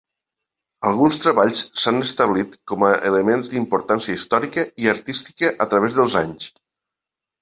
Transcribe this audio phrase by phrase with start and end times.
[0.91, 6.53] Alguns treballs s'han establit com a elements d'importància històrica i artística a través dels anys.